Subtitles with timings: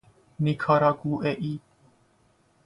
[0.39, 1.59] نیکاراگوئه ای